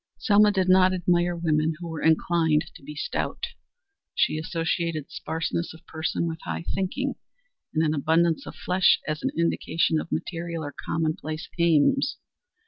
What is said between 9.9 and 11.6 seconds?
of material or commonplace